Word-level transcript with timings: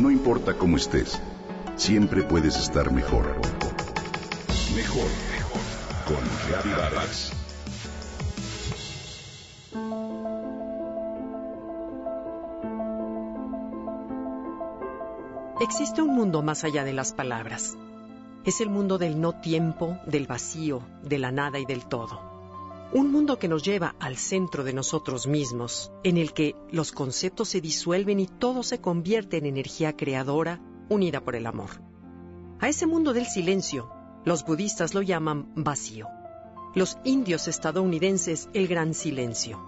No 0.00 0.10
importa 0.10 0.54
cómo 0.54 0.78
estés, 0.78 1.20
siempre 1.76 2.22
puedes 2.22 2.56
estar 2.56 2.90
mejor. 2.90 3.36
Mejor, 4.74 5.04
mejor. 5.30 5.60
Con 6.06 6.16
Reavivadas. 6.48 7.32
Existe 15.60 16.00
un 16.00 16.14
mundo 16.14 16.40
más 16.40 16.64
allá 16.64 16.84
de 16.84 16.94
las 16.94 17.12
palabras. 17.12 17.76
Es 18.46 18.62
el 18.62 18.70
mundo 18.70 18.96
del 18.96 19.20
no 19.20 19.34
tiempo, 19.42 19.98
del 20.06 20.26
vacío, 20.26 20.80
de 21.02 21.18
la 21.18 21.30
nada 21.30 21.58
y 21.58 21.66
del 21.66 21.84
todo. 21.84 22.39
Un 22.92 23.12
mundo 23.12 23.38
que 23.38 23.46
nos 23.46 23.62
lleva 23.62 23.94
al 24.00 24.16
centro 24.16 24.64
de 24.64 24.72
nosotros 24.72 25.28
mismos, 25.28 25.92
en 26.02 26.16
el 26.16 26.32
que 26.32 26.56
los 26.72 26.90
conceptos 26.90 27.50
se 27.50 27.60
disuelven 27.60 28.18
y 28.18 28.26
todo 28.26 28.64
se 28.64 28.80
convierte 28.80 29.36
en 29.36 29.46
energía 29.46 29.96
creadora 29.96 30.60
unida 30.88 31.20
por 31.20 31.36
el 31.36 31.46
amor. 31.46 31.70
A 32.58 32.68
ese 32.68 32.88
mundo 32.88 33.12
del 33.12 33.26
silencio, 33.26 33.88
los 34.24 34.44
budistas 34.44 34.92
lo 34.92 35.02
llaman 35.02 35.52
vacío. 35.54 36.08
Los 36.74 36.98
indios 37.04 37.46
estadounidenses 37.46 38.48
el 38.54 38.66
gran 38.66 38.92
silencio. 38.92 39.60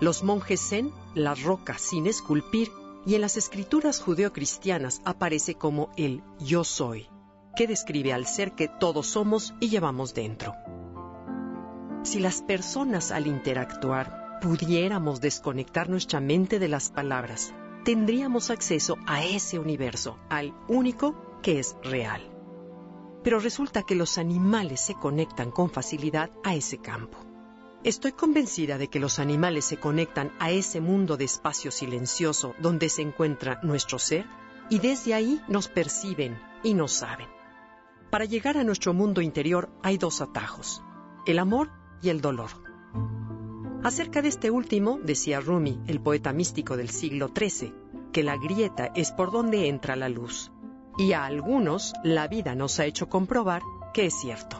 Los 0.00 0.22
monjes 0.22 0.66
zen 0.66 0.90
la 1.14 1.34
roca 1.34 1.76
sin 1.76 2.06
esculpir 2.06 2.72
y 3.04 3.14
en 3.14 3.20
las 3.20 3.36
escrituras 3.36 4.00
judeocristianas 4.00 5.02
aparece 5.04 5.54
como 5.54 5.90
el 5.98 6.22
yo 6.40 6.64
soy, 6.64 7.08
que 7.56 7.66
describe 7.66 8.14
al 8.14 8.26
ser 8.26 8.52
que 8.52 8.68
todos 8.68 9.06
somos 9.06 9.52
y 9.60 9.68
llevamos 9.68 10.14
dentro. 10.14 10.54
Si 12.04 12.18
las 12.18 12.42
personas 12.42 13.10
al 13.10 13.26
interactuar 13.26 14.38
pudiéramos 14.42 15.22
desconectar 15.22 15.88
nuestra 15.88 16.20
mente 16.20 16.58
de 16.58 16.68
las 16.68 16.90
palabras, 16.90 17.54
tendríamos 17.82 18.50
acceso 18.50 18.98
a 19.06 19.24
ese 19.24 19.58
universo, 19.58 20.18
al 20.28 20.54
único 20.68 21.40
que 21.42 21.58
es 21.58 21.76
real. 21.82 22.20
Pero 23.22 23.40
resulta 23.40 23.84
que 23.84 23.94
los 23.94 24.18
animales 24.18 24.80
se 24.80 24.94
conectan 24.94 25.50
con 25.50 25.70
facilidad 25.70 26.30
a 26.44 26.54
ese 26.54 26.76
campo. 26.76 27.16
Estoy 27.84 28.12
convencida 28.12 28.76
de 28.76 28.88
que 28.88 29.00
los 29.00 29.18
animales 29.18 29.64
se 29.64 29.78
conectan 29.78 30.30
a 30.38 30.50
ese 30.50 30.82
mundo 30.82 31.16
de 31.16 31.24
espacio 31.24 31.70
silencioso 31.70 32.54
donde 32.58 32.90
se 32.90 33.00
encuentra 33.00 33.60
nuestro 33.62 33.98
ser 33.98 34.26
y 34.68 34.78
desde 34.78 35.14
ahí 35.14 35.40
nos 35.48 35.68
perciben 35.68 36.38
y 36.62 36.74
nos 36.74 36.92
saben. 36.92 37.28
Para 38.10 38.26
llegar 38.26 38.58
a 38.58 38.64
nuestro 38.64 38.92
mundo 38.92 39.22
interior 39.22 39.70
hay 39.82 39.96
dos 39.96 40.20
atajos, 40.20 40.82
el 41.26 41.38
amor 41.38 41.70
el 42.10 42.20
dolor. 42.20 42.50
Acerca 43.82 44.22
de 44.22 44.28
este 44.28 44.50
último, 44.50 44.98
decía 45.02 45.40
Rumi, 45.40 45.78
el 45.86 46.00
poeta 46.00 46.32
místico 46.32 46.76
del 46.76 46.88
siglo 46.88 47.30
XIII, 47.36 47.74
que 48.12 48.22
la 48.22 48.36
grieta 48.36 48.86
es 48.94 49.12
por 49.12 49.30
donde 49.30 49.68
entra 49.68 49.96
la 49.96 50.08
luz. 50.08 50.50
Y 50.96 51.12
a 51.12 51.24
algunos 51.24 51.92
la 52.02 52.28
vida 52.28 52.54
nos 52.54 52.78
ha 52.80 52.86
hecho 52.86 53.08
comprobar 53.08 53.62
que 53.92 54.06
es 54.06 54.14
cierto. 54.14 54.58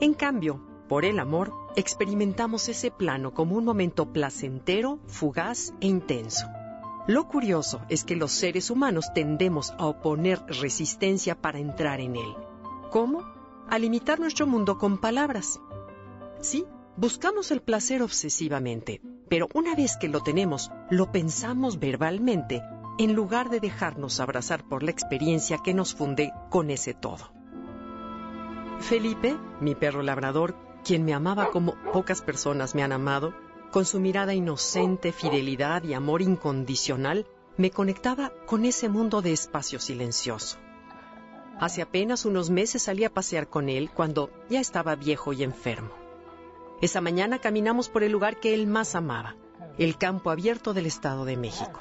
En 0.00 0.14
cambio, 0.14 0.60
por 0.88 1.04
el 1.04 1.18
amor, 1.18 1.52
experimentamos 1.74 2.68
ese 2.68 2.90
plano 2.90 3.34
como 3.34 3.56
un 3.56 3.64
momento 3.64 4.12
placentero, 4.12 5.00
fugaz 5.06 5.74
e 5.80 5.88
intenso. 5.88 6.46
Lo 7.08 7.28
curioso 7.28 7.80
es 7.88 8.04
que 8.04 8.16
los 8.16 8.32
seres 8.32 8.70
humanos 8.70 9.12
tendemos 9.14 9.72
a 9.78 9.86
oponer 9.86 10.42
resistencia 10.46 11.40
para 11.40 11.58
entrar 11.58 12.00
en 12.00 12.16
él. 12.16 12.34
¿Cómo? 12.90 13.22
A 13.68 13.78
limitar 13.78 14.18
nuestro 14.18 14.46
mundo 14.46 14.78
con 14.78 14.98
palabras. 14.98 15.60
Sí, 16.40 16.66
buscamos 16.96 17.50
el 17.50 17.60
placer 17.60 18.02
obsesivamente, 18.02 19.00
pero 19.28 19.48
una 19.54 19.74
vez 19.74 19.96
que 19.96 20.08
lo 20.08 20.22
tenemos, 20.22 20.70
lo 20.90 21.10
pensamos 21.10 21.78
verbalmente 21.78 22.62
en 22.98 23.14
lugar 23.14 23.50
de 23.50 23.60
dejarnos 23.60 24.20
abrazar 24.20 24.66
por 24.66 24.82
la 24.82 24.90
experiencia 24.90 25.58
que 25.58 25.74
nos 25.74 25.94
funde 25.94 26.32
con 26.50 26.70
ese 26.70 26.94
todo. 26.94 27.30
Felipe, 28.80 29.36
mi 29.60 29.74
perro 29.74 30.02
labrador, 30.02 30.56
quien 30.84 31.04
me 31.04 31.14
amaba 31.14 31.50
como 31.50 31.74
pocas 31.92 32.22
personas 32.22 32.74
me 32.74 32.82
han 32.82 32.92
amado, 32.92 33.34
con 33.70 33.84
su 33.84 34.00
mirada 34.00 34.34
inocente, 34.34 35.12
fidelidad 35.12 35.82
y 35.82 35.94
amor 35.94 36.22
incondicional, 36.22 37.26
me 37.56 37.70
conectaba 37.70 38.32
con 38.46 38.64
ese 38.64 38.88
mundo 38.88 39.22
de 39.22 39.32
espacio 39.32 39.80
silencioso. 39.80 40.58
Hace 41.58 41.82
apenas 41.82 42.26
unos 42.26 42.50
meses 42.50 42.82
salí 42.82 43.04
a 43.04 43.12
pasear 43.12 43.48
con 43.48 43.68
él 43.68 43.90
cuando 43.90 44.30
ya 44.50 44.60
estaba 44.60 44.94
viejo 44.94 45.32
y 45.32 45.42
enfermo. 45.42 46.05
Esa 46.80 47.00
mañana 47.00 47.38
caminamos 47.38 47.88
por 47.88 48.02
el 48.02 48.12
lugar 48.12 48.38
que 48.38 48.52
él 48.52 48.66
más 48.66 48.94
amaba, 48.94 49.36
el 49.78 49.96
campo 49.96 50.30
abierto 50.30 50.74
del 50.74 50.86
Estado 50.86 51.24
de 51.24 51.36
México. 51.36 51.80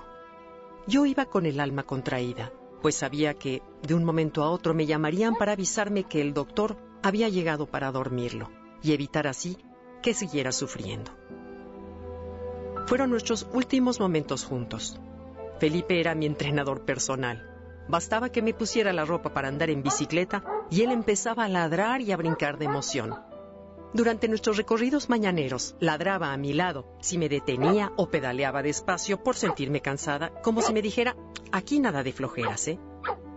Yo 0.88 1.06
iba 1.06 1.26
con 1.26 1.46
el 1.46 1.60
alma 1.60 1.84
contraída, 1.84 2.54
pues 2.82 2.96
sabía 2.96 3.34
que 3.34 3.62
de 3.82 3.94
un 3.94 4.06
momento 4.06 4.44
a 4.44 4.50
otro 4.50 4.74
me 4.74 4.86
llamarían 4.86 5.36
para 5.36 5.52
avisarme 5.52 6.06
que 6.06 6.22
el 6.22 6.34
doctor 6.34 6.78
había 7.04 7.28
llegado 7.28 7.66
para 7.66 7.92
dormirlo 7.92 8.50
y 8.82 8.94
evitar 8.94 9.28
así 9.28 9.58
que 10.02 10.14
siguiera 10.14 10.52
sufriendo. 10.52 11.12
Fueron 12.88 13.10
nuestros 13.10 13.48
últimos 13.52 14.00
momentos 14.00 14.46
juntos. 14.46 15.00
Felipe 15.60 16.00
era 16.00 16.16
mi 16.16 16.26
entrenador 16.26 16.86
personal. 16.86 17.52
Bastaba 17.90 18.30
que 18.30 18.42
me 18.42 18.54
pusiera 18.54 18.94
la 18.94 19.06
ropa 19.06 19.34
para 19.34 19.48
andar 19.48 19.70
en 19.70 19.84
bicicleta 19.84 20.44
y 20.70 20.84
él 20.84 20.92
empezaba 20.92 21.46
a 21.46 21.50
ladrar 21.50 22.02
y 22.02 22.12
a 22.12 22.18
brincar 22.18 22.58
de 22.58 22.66
emoción. 22.66 23.16
Durante 23.96 24.28
nuestros 24.28 24.58
recorridos 24.58 25.08
mañaneros, 25.08 25.78
ladraba 25.80 26.34
a 26.34 26.38
mi 26.38 26.52
lado 26.52 26.98
si 27.00 27.18
me 27.18 27.30
detenía 27.30 27.94
o 27.96 28.10
pedaleaba 28.10 28.62
despacio 28.62 29.24
por 29.24 29.38
sentirme 29.38 29.80
cansada, 29.80 30.34
como 30.42 30.62
si 30.62 30.74
me 30.74 30.82
dijera, 30.82 31.16
aquí 31.54 31.80
nada 31.80 32.04
de 32.04 32.12
flojeras, 32.12 32.68
¿eh? 32.68 32.78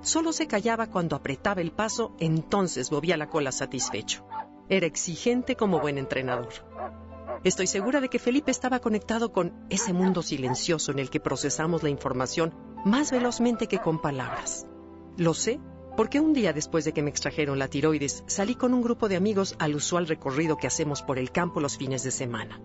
Solo 0.03 0.33
se 0.33 0.49
callaba 0.49 0.89
cuando 0.89 1.15
apretaba 1.15 1.61
el 1.61 1.71
paso, 1.71 2.17
entonces 2.19 2.91
movía 2.91 3.17
la 3.17 3.29
cola 3.29 3.53
satisfecho. 3.53 4.27
Era 4.69 4.87
exigente 4.87 5.55
como 5.55 5.79
buen 5.79 5.97
entrenador. 5.97 6.49
Estoy 7.45 7.69
segura 7.69 8.01
de 8.01 8.09
que 8.09 8.19
Felipe 8.19 8.51
estaba 8.51 8.81
conectado 8.81 9.31
con 9.31 9.65
ese 9.71 9.93
mundo 9.93 10.23
silencioso 10.23 10.91
en 10.91 10.99
el 10.99 11.09
que 11.09 11.21
procesamos 11.21 11.85
la 11.85 11.91
información 11.91 12.53
más 12.85 13.13
velozmente 13.13 13.69
que 13.69 13.79
con 13.79 14.01
palabras. 14.01 14.67
Lo 15.17 15.35
sé 15.35 15.61
porque 15.99 16.21
un 16.21 16.33
día 16.33 16.53
después 16.53 16.85
de 16.85 16.93
que 16.93 17.03
me 17.03 17.11
extrajeron 17.11 17.59
la 17.59 17.67
tiroides, 17.67 18.23
salí 18.29 18.55
con 18.55 18.73
un 18.73 18.83
grupo 18.83 19.09
de 19.09 19.17
amigos 19.17 19.57
al 19.59 19.75
usual 19.75 20.07
recorrido 20.07 20.57
que 20.57 20.69
hacemos 20.69 21.03
por 21.03 21.19
el 21.19 21.33
campo 21.33 21.59
los 21.59 21.77
fines 21.77 22.05
de 22.05 22.13
semana. 22.13 22.61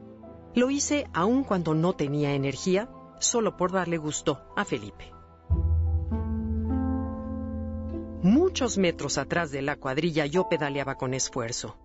Lo 0.54 0.70
hice 0.70 1.08
aun 1.14 1.44
cuando 1.44 1.74
no 1.74 1.94
tenía 1.94 2.36
energía, 2.36 2.92
solo 3.18 3.58
por 3.58 3.72
darle 3.72 3.98
gusto 3.98 4.40
a 4.56 4.66
Felipe. 4.66 5.12
Muchos 8.22 8.78
metros 8.78 9.18
atrás 9.18 9.50
de 9.50 9.64
la 9.64 9.78
cuadrilla 9.78 10.28
yo 10.28 10.48
pedaleaba 10.48 10.94
con 10.94 11.16
esfuerzo. 11.16 11.76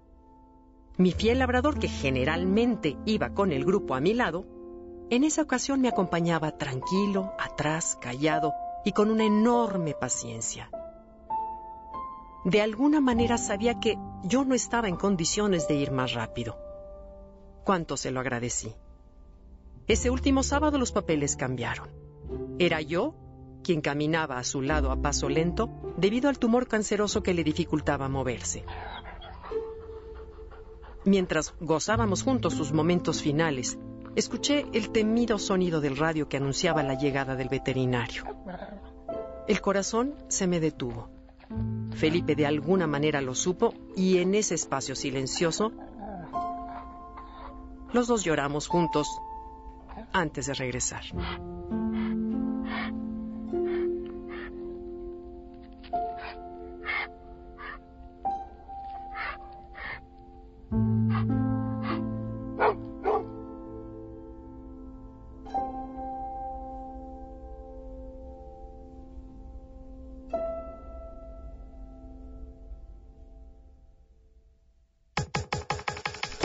Mi 0.99 1.13
fiel 1.13 1.39
labrador, 1.39 1.79
que 1.79 1.89
generalmente 1.89 2.99
iba 3.07 3.33
con 3.33 3.53
el 3.53 3.65
grupo 3.65 3.95
a 3.95 4.01
mi 4.01 4.13
lado, 4.13 4.45
en 5.09 5.25
esa 5.25 5.41
ocasión 5.41 5.81
me 5.81 5.89
acompañaba 5.89 6.59
tranquilo, 6.59 7.33
atrás, 7.39 7.97
callado 8.03 8.53
y 8.85 8.93
con 8.93 9.11
una 9.11 9.25
enorme 9.25 9.95
paciencia 9.95 10.71
de 12.45 12.61
alguna 12.63 13.01
manera 13.01 13.39
sabía 13.39 13.81
que 13.81 13.99
yo 14.25 14.45
no 14.45 14.55
estaba 14.55 14.89
en 14.89 14.97
condiciones 14.97 15.69
de 15.69 15.75
ir 15.75 15.91
más 15.91 16.13
rápido. 16.13 16.57
Cuánto 17.65 17.97
se 17.97 18.11
lo 18.11 18.21
agradecí. 18.21 18.75
Ese 19.87 20.11
último 20.11 20.43
sábado 20.43 20.79
los 20.79 20.93
papeles 20.93 21.37
cambiaron. 21.37 21.89
Era 22.59 22.81
yo 22.81 23.15
quien 23.63 23.81
caminaba 23.81 24.39
a 24.39 24.45
su 24.45 24.63
lado 24.63 24.91
a 24.91 25.01
paso 25.01 25.29
lento 25.29 25.71
debido 25.97 26.29
al 26.29 26.39
tumor 26.39 26.69
canceroso 26.69 27.23
que 27.23 27.35
le 27.35 27.45
dificultaba 27.45 28.09
moverse. 28.09 28.65
Mientras 31.05 31.55
gozábamos 31.61 32.23
juntos 32.23 32.55
sus 32.55 32.73
momentos 32.73 33.23
finales, 33.23 33.79
escuché 34.15 34.67
el 34.73 34.91
temido 34.91 35.39
sonido 35.39 35.81
del 35.81 35.97
radio 35.97 36.29
que 36.29 36.37
anunciaba 36.37 36.83
la 36.83 36.95
llegada 36.95 37.37
del 37.37 37.49
veterinario. 37.49 38.25
El 39.47 39.61
corazón 39.61 40.15
se 40.29 40.47
me 40.47 40.61
detuvo. 40.61 41.09
Felipe 41.93 42.35
de 42.35 42.47
alguna 42.47 42.87
manera 42.87 43.21
lo 43.21 43.35
supo 43.35 43.75
y 43.97 44.19
en 44.19 44.35
ese 44.35 44.55
espacio 44.55 44.95
silencioso 44.95 45.73
los 47.93 48.07
dos 48.07 48.25
lloramos 48.25 48.69
juntos 48.69 49.09
antes 50.13 50.47
de 50.47 50.55
regresar. 50.55 51.03